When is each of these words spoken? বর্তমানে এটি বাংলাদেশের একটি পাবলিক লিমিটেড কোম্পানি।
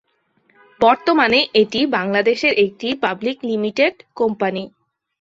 বর্তমানে 0.81 1.39
এটি 1.61 1.79
বাংলাদেশের 1.97 2.53
একটি 2.65 2.87
পাবলিক 3.03 3.37
লিমিটেড 3.43 3.93
কোম্পানি। 4.19 4.63